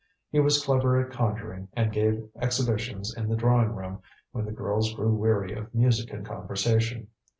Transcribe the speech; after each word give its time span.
He 0.31 0.39
was 0.39 0.65
clever 0.65 0.99
at 0.99 1.11
conjuring, 1.11 1.67
and 1.73 1.91
gave 1.93 2.27
exhibitions 2.41 3.13
in 3.15 3.29
the 3.29 3.35
drawing 3.35 3.75
room 3.75 4.01
when 4.31 4.45
the 4.45 4.51
girls 4.51 4.95
grew 4.95 5.13
weary 5.13 5.53
of 5.53 5.75
music 5.75 6.11
and 6.11 6.25
conversation. 6.25 7.09